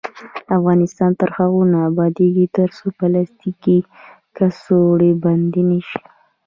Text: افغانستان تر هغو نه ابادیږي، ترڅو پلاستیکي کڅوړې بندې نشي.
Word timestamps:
افغانستان 0.57 1.11
تر 1.19 1.29
هغو 1.37 1.61
نه 1.71 1.79
ابادیږي، 1.89 2.45
ترڅو 2.57 2.85
پلاستیکي 2.99 3.77
کڅوړې 4.35 5.11
بندې 5.23 5.61
نشي. 5.69 5.99